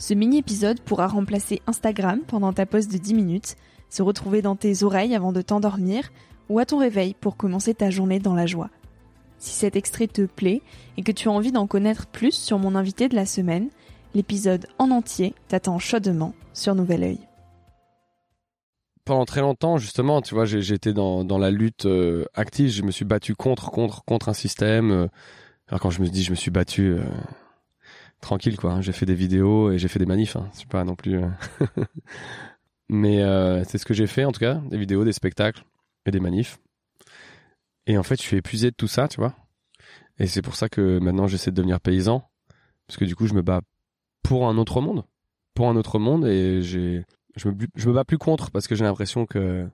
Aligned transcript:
Ce 0.00 0.14
mini-épisode 0.14 0.80
pourra 0.80 1.08
remplacer 1.08 1.60
Instagram 1.66 2.20
pendant 2.26 2.54
ta 2.54 2.64
pause 2.64 2.88
de 2.88 2.96
10 2.96 3.12
minutes, 3.12 3.56
se 3.90 4.02
retrouver 4.02 4.40
dans 4.40 4.56
tes 4.56 4.82
oreilles 4.82 5.14
avant 5.14 5.30
de 5.30 5.42
t'endormir 5.42 6.10
ou 6.48 6.58
à 6.58 6.64
ton 6.64 6.78
réveil 6.78 7.14
pour 7.20 7.36
commencer 7.36 7.74
ta 7.74 7.90
journée 7.90 8.18
dans 8.18 8.34
la 8.34 8.46
joie. 8.46 8.70
Si 9.36 9.50
cet 9.50 9.76
extrait 9.76 10.06
te 10.06 10.22
plaît 10.22 10.62
et 10.96 11.02
que 11.02 11.12
tu 11.12 11.28
as 11.28 11.32
envie 11.32 11.52
d'en 11.52 11.66
connaître 11.66 12.06
plus 12.06 12.32
sur 12.32 12.58
mon 12.58 12.76
invité 12.76 13.10
de 13.10 13.14
la 13.14 13.26
semaine, 13.26 13.68
l'épisode 14.14 14.68
en 14.78 14.90
entier 14.90 15.34
t'attend 15.48 15.78
chaudement 15.78 16.32
sur 16.54 16.74
Nouvel 16.74 17.02
Oeil. 17.02 17.18
Pendant 19.04 19.26
très 19.26 19.42
longtemps, 19.42 19.76
justement, 19.76 20.22
tu 20.22 20.34
vois, 20.34 20.46
j'étais 20.46 20.94
dans, 20.94 21.24
dans 21.24 21.38
la 21.38 21.50
lutte 21.50 21.84
euh, 21.84 22.24
active, 22.32 22.70
je 22.70 22.82
me 22.84 22.90
suis 22.90 23.04
battu 23.04 23.34
contre, 23.34 23.70
contre, 23.70 24.02
contre 24.06 24.30
un 24.30 24.34
système. 24.34 24.92
Euh. 24.92 25.08
alors 25.68 25.80
quand 25.80 25.90
je 25.90 26.00
me 26.00 26.08
dis 26.08 26.22
je 26.22 26.30
me 26.30 26.36
suis 26.36 26.50
battu, 26.50 26.92
euh, 26.92 27.02
tranquille 28.20 28.56
quoi. 28.56 28.72
Hein. 28.72 28.80
J'ai 28.80 28.92
fait 28.92 29.06
des 29.06 29.14
vidéos 29.14 29.72
et 29.72 29.78
j'ai 29.78 29.88
fait 29.88 29.98
des 29.98 30.06
manifs. 30.06 30.36
Hein. 30.36 30.48
C'est 30.52 30.68
pas 30.68 30.84
non 30.84 30.94
plus. 30.94 31.22
Euh. 31.22 31.28
Mais 32.88 33.22
euh, 33.22 33.62
c'est 33.64 33.78
ce 33.78 33.84
que 33.84 33.94
j'ai 33.94 34.06
fait 34.06 34.24
en 34.24 34.32
tout 34.32 34.40
cas, 34.40 34.54
des 34.68 34.78
vidéos, 34.78 35.04
des 35.04 35.12
spectacles 35.12 35.64
et 36.06 36.10
des 36.10 36.20
manifs. 36.20 36.58
Et 37.86 37.96
en 37.96 38.02
fait, 38.02 38.16
je 38.16 38.22
suis 38.22 38.36
épuisé 38.36 38.70
de 38.70 38.76
tout 38.76 38.88
ça, 38.88 39.08
tu 39.08 39.20
vois. 39.20 39.34
Et 40.18 40.26
c'est 40.26 40.42
pour 40.42 40.56
ça 40.56 40.68
que 40.68 40.98
maintenant 40.98 41.26
j'essaie 41.26 41.50
de 41.50 41.56
devenir 41.56 41.80
paysan, 41.80 42.28
parce 42.86 42.98
que 42.98 43.04
du 43.04 43.16
coup, 43.16 43.26
je 43.26 43.34
me 43.34 43.42
bats 43.42 43.62
pour 44.22 44.48
un 44.48 44.58
autre 44.58 44.80
monde, 44.80 45.04
pour 45.54 45.68
un 45.68 45.76
autre 45.76 45.98
monde, 45.98 46.26
et 46.26 46.62
j'ai, 46.62 47.04
je 47.36 47.48
me, 47.48 47.56
je 47.74 47.88
me 47.88 47.94
bats 47.94 48.04
plus 48.04 48.18
contre 48.18 48.50
parce 48.50 48.66
que 48.66 48.74
j'ai 48.74 48.84
l'impression 48.84 49.24
que 49.24 49.68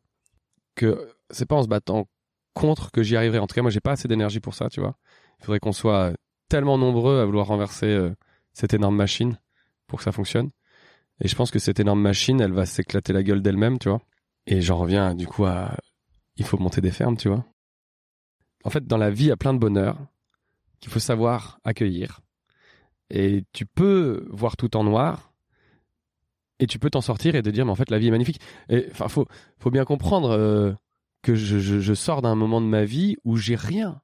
que 0.74 1.08
c'est 1.30 1.46
pas 1.46 1.56
en 1.56 1.62
se 1.62 1.68
battant 1.68 2.06
contre 2.54 2.90
que 2.90 3.02
j'y 3.02 3.16
arriverai. 3.16 3.38
En 3.38 3.46
tout 3.46 3.54
cas, 3.54 3.62
moi, 3.62 3.70
j'ai 3.70 3.80
pas 3.80 3.92
assez 3.92 4.08
d'énergie 4.08 4.40
pour 4.40 4.54
ça, 4.54 4.68
tu 4.68 4.80
vois. 4.80 4.96
Il 5.40 5.44
faudrait 5.44 5.60
qu'on 5.60 5.72
soit 5.72 6.12
tellement 6.48 6.78
nombreux 6.78 7.20
à 7.20 7.24
vouloir 7.24 7.46
renverser 7.46 7.86
euh, 7.86 8.14
cette 8.56 8.72
énorme 8.72 8.96
machine 8.96 9.38
pour 9.86 9.98
que 9.98 10.04
ça 10.04 10.12
fonctionne. 10.12 10.50
Et 11.20 11.28
je 11.28 11.36
pense 11.36 11.50
que 11.50 11.58
cette 11.58 11.78
énorme 11.78 12.00
machine, 12.00 12.40
elle 12.40 12.52
va 12.52 12.64
s'éclater 12.64 13.12
la 13.12 13.22
gueule 13.22 13.42
d'elle-même, 13.42 13.78
tu 13.78 13.90
vois. 13.90 14.00
Et 14.46 14.62
j'en 14.62 14.78
reviens 14.78 15.14
du 15.14 15.26
coup 15.26 15.44
à 15.44 15.76
il 16.36 16.44
faut 16.46 16.56
monter 16.56 16.80
des 16.80 16.90
fermes, 16.90 17.18
tu 17.18 17.28
vois. 17.28 17.44
En 18.64 18.70
fait, 18.70 18.86
dans 18.86 18.96
la 18.96 19.10
vie, 19.10 19.24
il 19.24 19.28
y 19.28 19.32
a 19.32 19.36
plein 19.36 19.52
de 19.52 19.58
bonheur 19.58 19.98
qu'il 20.80 20.90
faut 20.90 21.00
savoir 21.00 21.58
accueillir. 21.64 22.20
Et 23.10 23.44
tu 23.52 23.66
peux 23.66 24.26
voir 24.30 24.56
tout 24.56 24.74
en 24.74 24.84
noir 24.84 25.34
et 26.58 26.66
tu 26.66 26.78
peux 26.78 26.88
t'en 26.88 27.02
sortir 27.02 27.34
et 27.34 27.42
te 27.42 27.50
dire 27.50 27.66
mais 27.66 27.72
en 27.72 27.76
fait 27.76 27.90
la 27.90 27.98
vie 27.98 28.08
est 28.08 28.10
magnifique. 28.10 28.40
Et 28.70 28.86
enfin 28.90 29.08
faut 29.08 29.26
faut 29.58 29.70
bien 29.70 29.84
comprendre 29.84 30.30
euh, 30.30 30.72
que 31.22 31.34
je, 31.34 31.94
sors 31.94 32.22
d'un 32.22 32.34
moment 32.34 32.62
de 32.62 32.66
ma 32.66 32.84
vie 32.84 33.16
où 33.24 33.36
j'ai 33.36 33.54
rien. 33.54 34.00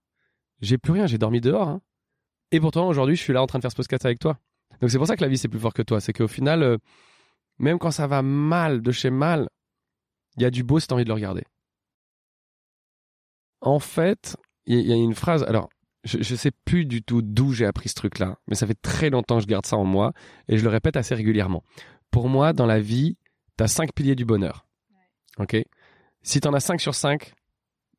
J'ai 0.60 0.76
plus 0.76 0.92
rien, 0.92 1.06
j'ai 1.06 1.18
dormi 1.18 1.40
dehors. 1.40 1.68
Hein. 1.68 1.80
Et 2.52 2.60
pourtant, 2.60 2.86
aujourd'hui, 2.86 3.16
je 3.16 3.22
suis 3.22 3.32
là 3.32 3.42
en 3.42 3.46
train 3.46 3.58
de 3.58 3.62
faire 3.62 3.70
ce 3.70 3.76
podcast 3.76 4.04
avec 4.04 4.18
toi. 4.18 4.38
Donc 4.80 4.90
c'est 4.90 4.98
pour 4.98 5.06
ça 5.06 5.16
que 5.16 5.22
la 5.22 5.28
vie, 5.28 5.38
c'est 5.38 5.48
plus 5.48 5.58
fort 5.58 5.72
que 5.72 5.82
toi. 5.82 6.00
C'est 6.00 6.12
qu'au 6.12 6.28
final, 6.28 6.62
euh, 6.62 6.76
même 7.58 7.78
quand 7.78 7.90
ça 7.90 8.06
va 8.06 8.22
mal, 8.22 8.82
de 8.82 8.92
chez 8.92 9.10
mal, 9.10 9.48
il 10.36 10.42
y 10.42 10.46
a 10.46 10.50
du 10.50 10.62
beau 10.62 10.78
si 10.78 10.86
tu 10.86 10.94
envie 10.94 11.04
de 11.04 11.08
le 11.08 11.14
regarder. 11.14 11.44
En 13.62 13.78
fait, 13.78 14.36
il 14.66 14.80
y, 14.80 14.92
a 14.92 14.96
une 14.96 15.14
phrase, 15.14 15.44
alors 15.44 15.70
je 16.04 16.18
ne 16.18 16.22
sais 16.36 16.50
plus 16.64 16.84
du 16.84 17.02
tout 17.02 17.22
d'où 17.22 17.52
j'ai 17.52 17.64
appris 17.64 17.88
ce 17.88 17.94
truc-là, 17.94 18.36
mais 18.48 18.56
ça 18.56 18.66
fait 18.66 18.80
très 18.80 19.08
longtemps 19.08 19.36
que 19.36 19.42
je 19.42 19.46
garde 19.46 19.66
ça 19.66 19.76
en 19.76 19.84
moi 19.84 20.12
et 20.48 20.58
je 20.58 20.64
le 20.64 20.68
répète 20.68 20.96
assez 20.96 21.14
régulièrement. 21.14 21.62
Pour 22.10 22.28
moi, 22.28 22.52
dans 22.52 22.66
la 22.66 22.80
vie, 22.80 23.16
tu 23.56 23.64
as 23.64 23.68
cinq 23.68 23.94
piliers 23.94 24.16
du 24.16 24.24
bonheur. 24.24 24.66
Ok? 25.38 25.56
Si 26.22 26.40
tu 26.40 26.48
en 26.48 26.54
as 26.54 26.60
cinq 26.60 26.80
sur 26.80 26.94
cinq, 26.94 27.34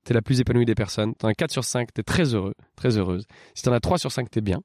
t'es 0.03 0.13
la 0.13 0.21
plus 0.21 0.39
épanouie 0.39 0.65
des 0.65 0.75
personnes. 0.75 1.13
T'en 1.15 1.27
as 1.27 1.33
4 1.33 1.51
sur 1.51 1.63
5, 1.63 1.93
t'es 1.93 2.03
très 2.03 2.33
heureux, 2.33 2.53
très 2.75 2.97
heureuse. 2.97 3.25
Si 3.53 3.67
as 3.67 3.79
3 3.79 3.97
sur 3.97 4.11
5, 4.11 4.29
t'es 4.29 4.41
bien. 4.41 4.61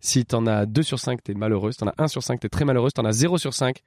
Si 0.00 0.24
t'en 0.24 0.46
as 0.46 0.66
2 0.66 0.82
sur 0.82 0.98
5, 0.98 1.22
t'es 1.22 1.34
malheureuse. 1.34 1.74
Si 1.74 1.80
t'en 1.80 1.88
as 1.88 1.94
1 1.98 2.08
sur 2.08 2.22
5, 2.22 2.40
t'es 2.40 2.48
très 2.48 2.64
malheureuse. 2.64 2.92
T'en 2.92 3.04
as 3.04 3.12
0 3.12 3.38
sur 3.38 3.54
5. 3.54 3.82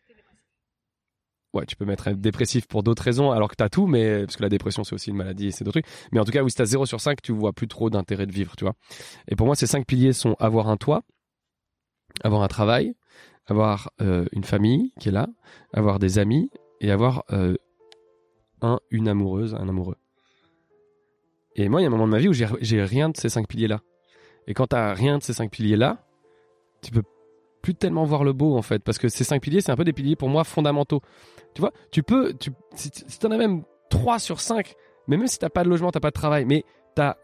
Ouais, 1.54 1.66
tu 1.66 1.76
peux 1.76 1.86
mettre 1.86 2.12
dépressif 2.12 2.68
pour 2.68 2.84
d'autres 2.84 3.02
raisons, 3.02 3.32
alors 3.32 3.50
que 3.50 3.56
t'as 3.56 3.70
tout, 3.70 3.88
mais 3.88 4.26
parce 4.26 4.36
que 4.36 4.44
la 4.44 4.50
dépression 4.50 4.84
c'est 4.84 4.94
aussi 4.94 5.10
une 5.10 5.16
maladie 5.16 5.48
et 5.48 5.52
c'est 5.52 5.64
d'autres 5.64 5.82
trucs. 5.82 5.92
Mais 6.12 6.20
en 6.20 6.26
tout 6.26 6.32
cas, 6.32 6.44
oui, 6.44 6.52
si 6.52 6.58
t'as 6.58 6.66
0 6.66 6.86
sur 6.86 7.02
5, 7.02 7.24
tu 7.24 7.32
vois 7.32 7.54
plus 7.54 7.68
trop 7.68 7.90
d'intérêt 7.90 8.28
de 8.28 8.32
vivre, 8.32 8.56
tu 8.56 8.66
vois. 8.66 8.76
Et 9.28 9.36
pour 9.36 9.48
moi, 9.48 9.56
ces 9.56 9.66
5 9.66 9.88
piliers 9.88 10.14
sont 10.14 10.36
avoir 10.40 10.70
un 10.70 10.78
toit, 10.78 11.02
avoir 12.24 12.44
un 12.44 12.48
travail, 12.48 12.94
avoir 13.48 13.90
euh, 14.00 14.26
une 14.32 14.44
famille 14.44 14.94
qui 15.00 15.10
est 15.10 15.12
là, 15.12 15.28
avoir 15.74 15.98
des 15.98 16.20
amis 16.20 16.52
et 16.82 16.92
avoir 16.92 17.24
euh, 17.32 17.56
un, 18.62 18.80
une 18.92 19.08
amoureuse, 19.08 19.56
un 19.56 19.68
amoureux. 19.68 19.98
Et 21.56 21.68
moi, 21.70 21.82
il 21.82 21.84
y 21.84 21.86
a 21.86 21.88
un 21.88 21.92
moment 21.92 22.06
de 22.06 22.12
ma 22.12 22.20
vie 22.20 22.30
où 22.30 22.34
j'ai 22.34 22.84
rien 22.84 23.10
de 23.10 23.18
ces 23.18 23.30
cinq 23.30 23.48
piliers-là. 23.48 23.82
Et 24.48 24.54
quand 24.54 24.68
t'as 24.68 24.94
rien 24.94 25.18
de 25.18 25.24
ces 25.24 25.34
cinq 25.34 25.52
piliers-là, 25.52 26.06
tu 26.82 26.92
peux 26.92 27.04
plus 27.62 27.76
tellement 27.76 28.06
voir 28.06 28.24
le 28.24 28.34
beau 28.34 28.58
en 28.58 28.62
fait, 28.62 28.84
parce 28.84 28.98
que 28.98 29.10
ces 29.10 29.24
cinq 29.24 29.42
piliers, 29.42 29.62
c'est 29.62 29.72
un 29.72 29.76
peu 29.76 29.84
des 29.84 29.94
piliers 29.94 30.16
pour 30.16 30.30
moi 30.30 30.44
fondamentaux. 30.44 31.02
Tu 31.54 31.62
vois, 31.62 31.72
tu 31.92 32.04
peux, 32.04 32.34
tu, 32.34 32.52
si, 32.74 32.90
t'en 33.20 33.32
as 33.32 33.38
même 33.38 33.64
3 33.90 34.20
sur 34.20 34.40
5, 34.40 34.76
mais 35.08 35.18
même 35.18 35.28
si 35.28 35.40
t'as 35.40 35.50
pas 35.50 35.64
de 35.64 35.70
logement, 35.70 35.92
t'as 35.92 36.00
pas 36.00 36.10
de 36.10 36.14
travail, 36.14 36.46
mais 36.46 36.64
t'as 36.96 37.16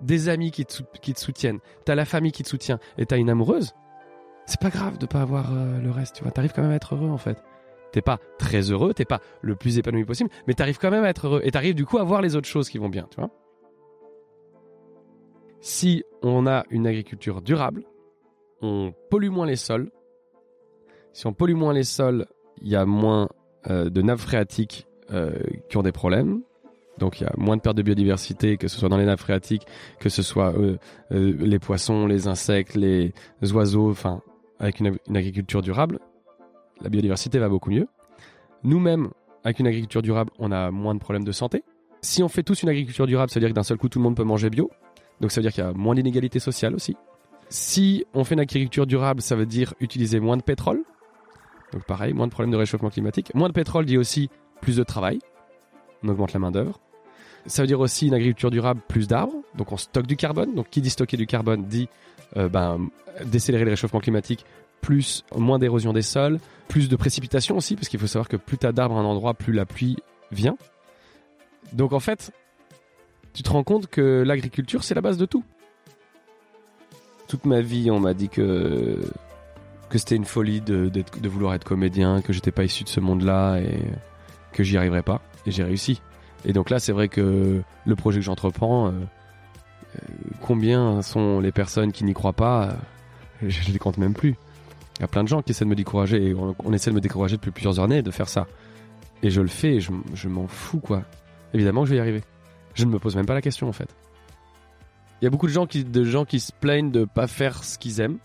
des 0.00 0.28
amis 0.28 0.50
qui 0.50 0.66
te, 0.66 0.82
qui 1.00 1.14
te 1.14 1.20
soutiennent, 1.20 1.60
t'as 1.84 1.94
la 1.94 2.04
famille 2.04 2.32
qui 2.32 2.42
te 2.42 2.48
soutient, 2.48 2.78
et 2.98 3.06
t'as 3.06 3.16
une 3.16 3.30
amoureuse, 3.30 3.74
c'est 4.46 4.60
pas 4.60 4.70
grave 4.70 4.98
de 4.98 5.06
pas 5.06 5.22
avoir 5.22 5.52
euh, 5.52 5.80
le 5.80 5.90
reste, 5.90 6.16
tu 6.16 6.22
vois, 6.22 6.32
t'arrives 6.32 6.52
quand 6.52 6.62
même 6.62 6.72
à 6.72 6.76
être 6.76 6.94
heureux 6.94 7.10
en 7.10 7.18
fait. 7.18 7.42
T'es 7.92 8.02
pas 8.02 8.18
très 8.38 8.72
heureux, 8.72 8.92
t'es 8.92 9.04
pas 9.04 9.20
le 9.40 9.54
plus 9.56 9.78
épanoui 9.78 10.04
possible, 10.04 10.30
mais 10.46 10.54
t'arrives 10.54 10.78
quand 10.78 10.90
même 10.90 11.04
à 11.04 11.08
être 11.08 11.26
heureux, 11.26 11.40
et 11.44 11.50
t'arrives 11.50 11.74
du 11.74 11.86
coup 11.86 11.98
à 11.98 12.04
voir 12.04 12.20
les 12.20 12.36
autres 12.36 12.48
choses 12.48 12.68
qui 12.68 12.78
vont 12.78 12.88
bien, 12.88 13.06
tu 13.10 13.16
vois. 13.20 13.30
Si 15.68 16.04
on 16.22 16.46
a 16.46 16.62
une 16.70 16.86
agriculture 16.86 17.42
durable, 17.42 17.82
on 18.62 18.94
pollue 19.10 19.30
moins 19.30 19.46
les 19.46 19.56
sols. 19.56 19.90
Si 21.12 21.26
on 21.26 21.32
pollue 21.32 21.56
moins 21.56 21.72
les 21.72 21.82
sols, 21.82 22.26
il 22.62 22.68
y 22.68 22.76
a 22.76 22.86
moins 22.86 23.28
euh, 23.68 23.90
de 23.90 24.00
nappes 24.00 24.20
phréatiques 24.20 24.86
euh, 25.10 25.32
qui 25.68 25.76
ont 25.76 25.82
des 25.82 25.90
problèmes. 25.90 26.42
Donc 26.98 27.20
il 27.20 27.24
y 27.24 27.26
a 27.26 27.32
moins 27.36 27.56
de 27.56 27.62
perte 27.62 27.76
de 27.76 27.82
biodiversité, 27.82 28.58
que 28.58 28.68
ce 28.68 28.78
soit 28.78 28.88
dans 28.88 28.96
les 28.96 29.06
nappes 29.06 29.18
phréatiques, 29.18 29.66
que 29.98 30.08
ce 30.08 30.22
soit 30.22 30.54
euh, 30.56 30.78
les 31.10 31.58
poissons, 31.58 32.06
les 32.06 32.28
insectes, 32.28 32.76
les 32.76 33.12
oiseaux, 33.52 33.90
enfin, 33.90 34.22
avec 34.60 34.78
une, 34.78 34.96
une, 35.08 35.16
agriculture 35.16 35.62
durable, 35.62 35.98
la 36.80 36.90
biodiversité 36.90 37.40
va 37.40 37.48
beaucoup 37.48 37.72
mieux. 37.72 37.88
Nous-mêmes, 38.62 39.08
avec 39.42 39.58
une 39.58 39.66
agriculture 39.66 40.02
durable, 40.02 40.30
on 40.38 40.52
a 40.52 40.70
moins 40.70 40.94
de 40.94 41.00
problèmes 41.00 41.24
de 41.24 41.32
santé. 41.32 41.64
Si 42.02 42.22
on 42.22 42.28
fait 42.28 42.44
tous 42.44 42.62
une 42.62 42.68
agriculture 42.68 43.08
durable, 43.08 43.32
c'est-à-dire 43.32 43.48
que 43.48 43.54
d'un 43.54 43.64
seul 43.64 43.78
coup 43.78 43.88
tout 43.88 43.98
le 43.98 44.04
monde 44.04 44.14
peut 44.14 44.22
manger 44.22 44.48
bio, 44.48 44.70
donc 45.20 45.30
ça 45.30 45.40
veut 45.40 45.42
dire 45.42 45.52
qu'il 45.52 45.64
y 45.64 45.66
a 45.66 45.72
moins 45.72 45.94
d'inégalités 45.94 46.40
sociales 46.40 46.74
aussi. 46.74 46.96
Si 47.48 48.04
on 48.14 48.24
fait 48.24 48.34
une 48.34 48.40
agriculture 48.40 48.86
durable, 48.86 49.22
ça 49.22 49.36
veut 49.36 49.46
dire 49.46 49.74
utiliser 49.80 50.20
moins 50.20 50.36
de 50.36 50.42
pétrole. 50.42 50.82
Donc 51.72 51.84
pareil, 51.84 52.12
moins 52.12 52.26
de 52.26 52.32
problèmes 52.32 52.50
de 52.50 52.56
réchauffement 52.56 52.90
climatique. 52.90 53.34
Moins 53.34 53.48
de 53.48 53.54
pétrole 53.54 53.86
dit 53.86 53.98
aussi 53.98 54.30
plus 54.60 54.76
de 54.76 54.82
travail. 54.82 55.20
On 56.02 56.08
augmente 56.08 56.32
la 56.32 56.40
main 56.40 56.50
d'œuvre. 56.50 56.80
Ça 57.46 57.62
veut 57.62 57.68
dire 57.68 57.80
aussi 57.80 58.08
une 58.08 58.14
agriculture 58.14 58.50
durable, 58.50 58.80
plus 58.88 59.06
d'arbres, 59.06 59.36
donc 59.56 59.70
on 59.70 59.76
stocke 59.76 60.06
du 60.06 60.16
carbone. 60.16 60.54
Donc 60.54 60.68
qui 60.70 60.80
dit 60.80 60.90
stocker 60.90 61.16
du 61.16 61.26
carbone 61.26 61.64
dit 61.64 61.88
euh, 62.36 62.48
ben, 62.48 62.88
décélérer 63.24 63.64
le 63.64 63.70
réchauffement 63.70 64.00
climatique, 64.00 64.44
plus 64.80 65.24
moins 65.34 65.58
d'érosion 65.58 65.92
des 65.92 66.02
sols, 66.02 66.40
plus 66.68 66.88
de 66.88 66.96
précipitations 66.96 67.56
aussi, 67.56 67.76
parce 67.76 67.88
qu'il 67.88 68.00
faut 68.00 68.08
savoir 68.08 68.28
que 68.28 68.36
plus 68.36 68.58
tu 68.58 68.66
as 68.66 68.72
d'arbres 68.72 68.96
à 68.96 69.00
un 69.00 69.04
endroit, 69.04 69.34
plus 69.34 69.52
la 69.52 69.64
pluie 69.64 69.96
vient. 70.32 70.56
Donc 71.72 71.92
en 71.92 72.00
fait, 72.00 72.32
tu 73.36 73.42
te 73.42 73.50
rends 73.50 73.64
compte 73.64 73.86
que 73.86 74.22
l'agriculture, 74.26 74.82
c'est 74.82 74.94
la 74.94 75.02
base 75.02 75.18
de 75.18 75.26
tout. 75.26 75.44
Toute 77.28 77.44
ma 77.44 77.60
vie, 77.60 77.90
on 77.90 78.00
m'a 78.00 78.14
dit 78.14 78.30
que 78.30 78.98
que 79.90 79.98
c'était 79.98 80.16
une 80.16 80.24
folie 80.24 80.62
de, 80.62 80.88
de 80.88 81.28
vouloir 81.28 81.54
être 81.54 81.62
comédien, 81.62 82.22
que 82.22 82.32
j'étais 82.32 82.50
pas 82.50 82.64
issu 82.64 82.82
de 82.82 82.88
ce 82.88 82.98
monde-là 82.98 83.58
et 83.58 83.78
que 84.52 84.64
j'y 84.64 84.78
arriverais 84.78 85.02
pas. 85.02 85.20
Et 85.44 85.50
j'ai 85.50 85.62
réussi. 85.62 86.00
Et 86.46 86.54
donc 86.54 86.70
là, 86.70 86.78
c'est 86.78 86.92
vrai 86.92 87.08
que 87.08 87.62
le 87.84 87.94
projet 87.94 88.20
que 88.20 88.24
j'entreprends, 88.24 88.88
euh, 88.88 88.90
euh, 88.90 89.98
combien 90.40 91.02
sont 91.02 91.38
les 91.38 91.52
personnes 91.52 91.92
qui 91.92 92.04
n'y 92.04 92.14
croient 92.14 92.32
pas 92.32 92.70
euh, 93.42 93.48
Je 93.48 93.70
les 93.70 93.78
compte 93.78 93.98
même 93.98 94.14
plus. 94.14 94.34
Il 94.98 95.02
y 95.02 95.04
a 95.04 95.08
plein 95.08 95.22
de 95.22 95.28
gens 95.28 95.42
qui 95.42 95.52
essaient 95.52 95.66
de 95.66 95.70
me 95.70 95.76
décourager 95.76 96.30
et 96.30 96.34
on, 96.34 96.72
essaie 96.72 96.90
de 96.90 96.96
me 96.96 97.02
décourager 97.02 97.36
depuis 97.36 97.50
plusieurs 97.50 97.80
années 97.80 98.02
de 98.02 98.10
faire 98.10 98.30
ça. 98.30 98.46
Et 99.22 99.28
je 99.28 99.42
le 99.42 99.48
fais 99.48 99.74
et 99.74 99.80
je, 99.80 99.92
je 100.14 100.28
m'en 100.28 100.46
fous, 100.48 100.80
quoi. 100.80 101.02
Évidemment 101.52 101.82
que 101.82 101.88
je 101.88 101.92
vais 101.92 101.98
y 101.98 102.00
arriver. 102.00 102.22
Je 102.76 102.84
ne 102.84 102.90
me 102.92 103.00
pose 103.00 103.16
même 103.16 103.26
pas 103.26 103.34
la 103.34 103.42
question, 103.42 103.68
en 103.68 103.72
fait. 103.72 103.94
Il 105.20 105.24
y 105.24 105.26
a 105.26 105.30
beaucoup 105.30 105.46
de 105.46 105.52
gens 105.52 105.66
qui, 105.66 105.82
de 105.82 106.04
gens 106.04 106.24
qui 106.24 106.38
se 106.38 106.52
plaignent 106.52 106.92
de 106.92 107.04
pas 107.04 107.26
faire 107.26 107.64
ce 107.64 107.78
qu'ils 107.78 108.00
aiment. 108.00 108.18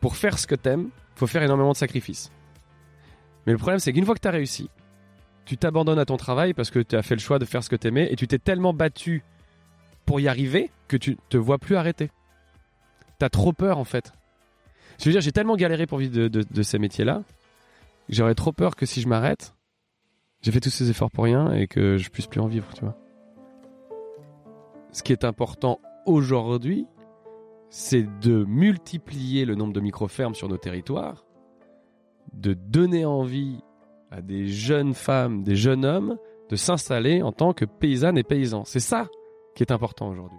Pour 0.00 0.16
faire 0.16 0.38
ce 0.38 0.46
que 0.46 0.54
t'aimes, 0.54 0.88
faut 1.16 1.26
faire 1.26 1.42
énormément 1.42 1.72
de 1.72 1.76
sacrifices. 1.76 2.30
Mais 3.44 3.52
le 3.52 3.58
problème, 3.58 3.80
c'est 3.80 3.92
qu'une 3.92 4.04
fois 4.04 4.14
que 4.14 4.20
tu 4.20 4.28
as 4.28 4.32
réussi, 4.32 4.70
tu 5.44 5.56
t'abandonnes 5.56 5.98
à 5.98 6.04
ton 6.04 6.16
travail 6.16 6.54
parce 6.54 6.70
que 6.70 6.78
tu 6.78 6.96
as 6.96 7.02
fait 7.02 7.14
le 7.14 7.20
choix 7.20 7.38
de 7.38 7.44
faire 7.44 7.62
ce 7.62 7.68
que 7.68 7.76
tu 7.76 7.88
aimais 7.88 8.08
et 8.10 8.16
tu 8.16 8.26
t'es 8.26 8.38
tellement 8.38 8.72
battu 8.72 9.22
pour 10.04 10.20
y 10.20 10.28
arriver 10.28 10.70
que 10.88 10.96
tu 10.96 11.16
te 11.28 11.36
vois 11.36 11.58
plus 11.58 11.76
arrêter. 11.76 12.10
T'as 13.18 13.28
trop 13.28 13.52
peur 13.52 13.78
en 13.78 13.84
fait. 13.84 14.12
Je 14.98 15.04
veux 15.06 15.12
dire, 15.12 15.20
j'ai 15.20 15.32
tellement 15.32 15.56
galéré 15.56 15.86
pour 15.86 15.98
vivre 15.98 16.28
de, 16.28 16.62
ces 16.62 16.78
métiers-là, 16.78 17.22
j'aurais 18.08 18.34
trop 18.34 18.52
peur 18.52 18.76
que 18.76 18.86
si 18.86 19.00
je 19.00 19.08
m'arrête, 19.08 19.54
j'ai 20.42 20.52
fait 20.52 20.60
tous 20.60 20.70
ces 20.70 20.90
efforts 20.90 21.10
pour 21.10 21.24
rien 21.24 21.52
et 21.52 21.66
que 21.66 21.96
je 21.96 22.08
puisse 22.08 22.26
plus 22.26 22.40
en 22.40 22.46
vivre, 22.46 22.66
tu 22.74 22.80
vois. 22.80 22.96
Ce 24.96 25.02
qui 25.02 25.12
est 25.12 25.24
important 25.24 25.78
aujourd'hui, 26.06 26.86
c'est 27.68 28.06
de 28.20 28.46
multiplier 28.46 29.44
le 29.44 29.54
nombre 29.54 29.74
de 29.74 29.80
micro-fermes 29.80 30.34
sur 30.34 30.48
nos 30.48 30.56
territoires, 30.56 31.26
de 32.32 32.54
donner 32.54 33.04
envie 33.04 33.60
à 34.10 34.22
des 34.22 34.46
jeunes 34.46 34.94
femmes, 34.94 35.42
des 35.42 35.54
jeunes 35.54 35.84
hommes 35.84 36.16
de 36.48 36.56
s'installer 36.56 37.20
en 37.20 37.30
tant 37.30 37.52
que 37.52 37.66
paysannes 37.66 38.16
et 38.16 38.22
paysans. 38.22 38.64
C'est 38.64 38.80
ça 38.80 39.06
qui 39.54 39.62
est 39.62 39.70
important 39.70 40.08
aujourd'hui. 40.08 40.38